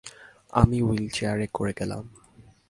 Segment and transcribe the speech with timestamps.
[0.53, 2.03] আমি হুইল চেয়ারে করে গেলাম।